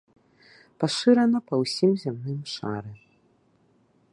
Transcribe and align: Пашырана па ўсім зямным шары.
Пашырана 0.83 1.39
па 1.51 1.55
ўсім 1.65 1.91
зямным 2.05 2.41
шары. 2.53 2.93